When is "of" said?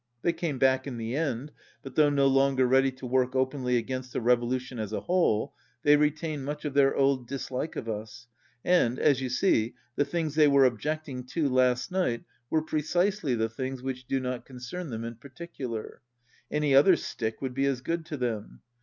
6.65-6.73, 7.75-7.87